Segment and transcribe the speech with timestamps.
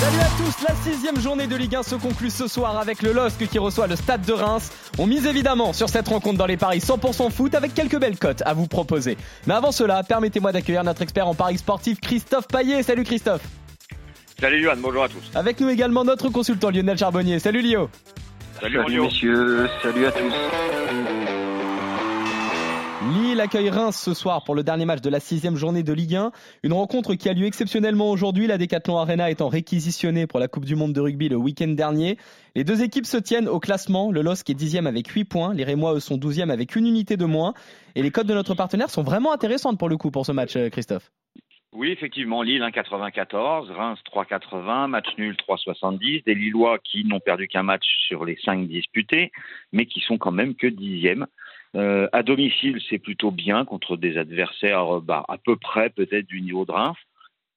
[0.00, 3.12] Salut à tous, la sixième journée de Ligue 1 se conclut ce soir avec le
[3.12, 4.70] LOSC qui reçoit le Stade de Reims.
[4.98, 8.42] On mise évidemment sur cette rencontre dans les paris 100% foot avec quelques belles cotes
[8.44, 9.16] à vous proposer.
[9.46, 12.82] Mais avant cela, permettez-moi d'accueillir notre expert en paris sportif Christophe Paillet.
[12.82, 13.42] Salut Christophe.
[14.40, 15.30] Salut Johan, bonjour à tous.
[15.34, 17.38] Avec nous également notre consultant Lionel Charbonnier.
[17.38, 17.88] Salut Lio.
[18.60, 21.23] Salut, Salut messieurs, salut à tous.
[23.12, 26.14] Lille accueille Reims ce soir pour le dernier match de la sixième journée de Ligue
[26.14, 26.32] 1.
[26.62, 30.64] Une rencontre qui a lieu exceptionnellement aujourd'hui, la Decathlon Arena étant réquisitionnée pour la Coupe
[30.64, 32.16] du Monde de rugby le week-end dernier.
[32.54, 34.10] Les deux équipes se tiennent au classement.
[34.10, 35.52] Le LOSC est dixième avec 8 points.
[35.52, 37.52] Les Rémois, eux, sont douzième avec une unité de moins.
[37.94, 40.56] Et les codes de notre partenaire sont vraiment intéressantes pour le coup pour ce match,
[40.56, 41.10] euh, Christophe.
[41.74, 47.64] Oui, effectivement, Lille 1,94, Reims 3,80, match nul 3,70, des Lillois qui n'ont perdu qu'un
[47.64, 49.32] match sur les cinq disputés,
[49.72, 51.26] mais qui sont quand même que dixièmes.
[51.76, 56.40] Euh, à domicile, c'est plutôt bien contre des adversaires bah, à peu près peut-être du
[56.40, 56.96] niveau de Reims.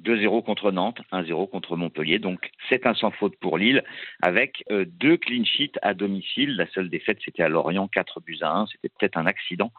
[0.00, 2.18] 2-0 contre Nantes, 1-0 contre Montpellier.
[2.18, 3.84] Donc c'est un sans faute pour Lille,
[4.22, 6.56] avec euh, deux clean sheets à domicile.
[6.56, 8.66] La seule défaite, c'était à Lorient, 4 buts à 1.
[8.66, 9.72] C'était peut-être un accident.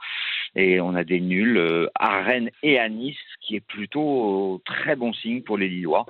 [0.56, 4.96] Et on a des nuls euh, à Rennes et à Nice, qui est plutôt très
[4.96, 6.06] bon signe pour les Lillois.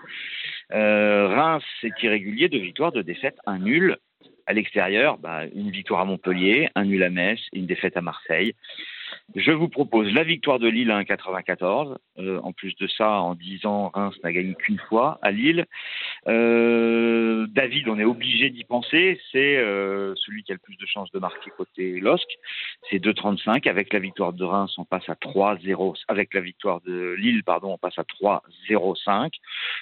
[0.72, 3.98] Reims, c'est irrégulier, de victoires, de défaites, un nul.
[4.52, 8.54] À l'extérieur, bah, une victoire à Montpellier, un nul à Metz, une défaite à Marseille.
[9.36, 11.98] Je vous propose la victoire de Lille à 1,94.
[12.20, 15.68] Euh, en plus de ça, en 10 ans, Reims n'a gagné qu'une fois à Lille.
[16.28, 19.22] Euh, David, on est obligé d'y penser.
[19.32, 22.28] C'est euh, celui qui a le plus de chances de marquer côté LOSC.
[22.90, 23.70] C'est 2,35.
[23.70, 25.96] Avec la victoire de Reims, on passe à 3,0.
[26.10, 29.32] Avec la victoire de Lille, pardon, on passe à 3,05.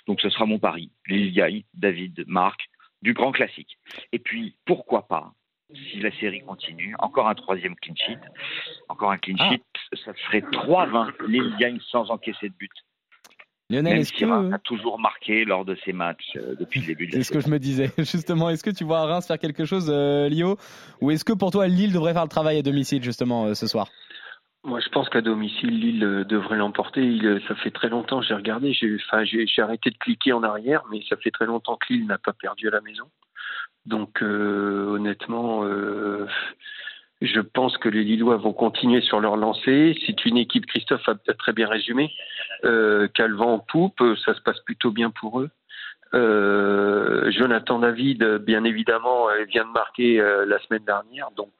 [0.05, 0.91] Donc ce sera mon pari.
[1.07, 2.68] Lille gagne, David marque
[3.01, 3.77] du grand classique.
[4.11, 5.33] Et puis, pourquoi pas
[5.91, 8.17] si la série continue, encore un troisième clean sheet,
[8.87, 9.49] encore un clean Ah.
[9.51, 9.63] sheet,
[10.03, 11.11] ça ferait 3-20.
[11.27, 12.71] Lille gagne sans encaisser de but.
[13.71, 14.55] Lionel, Même est-ce si Reims que...
[14.55, 17.31] a toujours marqué lors de ses matchs euh, depuis le début de la C'est ce
[17.31, 17.91] que je me disais.
[17.99, 20.57] Justement, est-ce que tu vois Reims faire quelque chose, euh, Lio?
[21.01, 23.67] Ou est-ce que pour toi, Lille devrait faire le travail à domicile, justement, euh, ce
[23.67, 23.89] soir?
[24.65, 27.01] Moi, je pense qu'à domicile, Lille euh, devrait l'emporter.
[27.01, 30.43] Il, euh, Ça fait très longtemps, j'ai regardé, j'ai enfin, j'ai arrêté de cliquer en
[30.43, 33.09] arrière, mais ça fait très longtemps que Lille n'a pas perdu à la maison.
[33.85, 35.63] Donc, euh, honnêtement,
[37.21, 39.97] je pense que les Lillois vont continuer sur leur lancée.
[40.05, 42.11] C'est une équipe, Christophe a très bien résumé,
[42.65, 45.49] euh, vend en poupe, ça se passe plutôt bien pour eux.
[47.31, 51.53] Jonathan David, bien évidemment, vient de marquer la semaine dernière, donc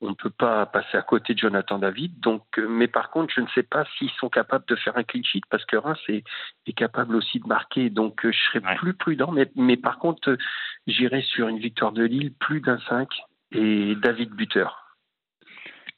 [0.00, 2.20] on ne peut pas passer à côté de Jonathan David.
[2.20, 5.02] Donc, euh, mais par contre, je ne sais pas s'ils sont capables de faire un
[5.04, 6.24] clean sheet parce que Reims est,
[6.66, 7.90] est capable aussi de marquer.
[7.90, 8.74] Donc, euh, je serais Ouais.
[8.76, 9.30] plus prudent.
[9.32, 10.36] Mais, mais par contre, euh,
[10.86, 13.08] j'irai sur une victoire de Lille, plus d'un 5
[13.52, 14.80] et David buteur.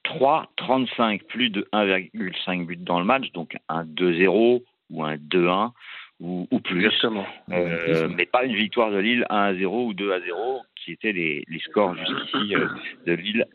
[0.05, 5.73] 3-35, plus de 1,5 but dans le match, donc un 2-0 ou un 2-1
[6.21, 6.85] ou, ou plus.
[6.87, 7.27] Exactement.
[7.51, 11.97] Euh, mais pas une victoire de Lille 1-0 ou 2-0, qui étaient les, les scores
[11.97, 12.69] jusqu'ici euh,
[13.06, 13.47] de Lille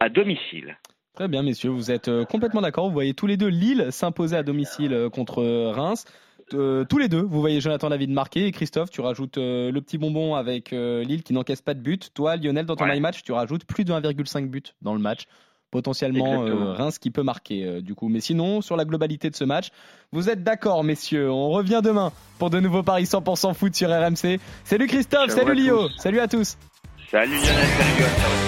[0.00, 0.76] à domicile.
[1.14, 2.86] Très bien, messieurs, vous êtes euh, complètement d'accord.
[2.86, 6.04] Vous voyez tous les deux Lille s'imposer à domicile euh, contre euh, Reims.
[6.54, 8.46] Euh, tous les deux, vous voyez Jonathan David marquer.
[8.46, 11.80] Et Christophe, tu rajoutes euh, le petit bonbon avec euh, Lille qui n'encaisse pas de
[11.80, 12.10] but.
[12.14, 13.00] Toi, Lionel, dans ton Ouais.
[13.00, 15.24] match, tu rajoutes plus de 1,5 but dans le match.
[15.70, 16.40] Potentiellement
[16.76, 18.08] Reims qui peut marquer du coup.
[18.08, 19.68] Mais sinon, sur la globalité de ce match,
[20.12, 21.30] vous êtes d'accord, messieurs.
[21.30, 24.40] On revient demain pour de nouveaux paris 100% foot sur RMC.
[24.64, 26.56] Salut Christophe, salut Lio, salut à tous.
[27.10, 28.47] Salut Lionel, salut